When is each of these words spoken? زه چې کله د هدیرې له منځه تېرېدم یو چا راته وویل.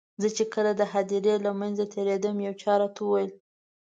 زه 0.21 0.27
چې 0.37 0.43
کله 0.53 0.71
د 0.75 0.81
هدیرې 0.93 1.35
له 1.45 1.51
منځه 1.59 1.83
تېرېدم 1.93 2.35
یو 2.45 2.53
چا 2.61 2.73
راته 2.81 3.01
وویل. 3.03 3.29